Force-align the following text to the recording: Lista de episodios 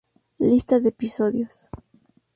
Lista 0.39 0.79
de 0.79 0.89
episodios 0.89 1.69